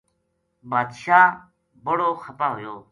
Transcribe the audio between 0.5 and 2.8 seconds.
باد شاہ بڑو خپا ہویو